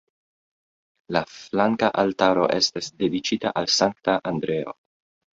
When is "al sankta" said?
3.61-4.17